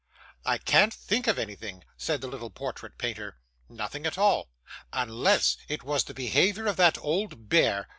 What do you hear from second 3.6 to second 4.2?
'Nothing at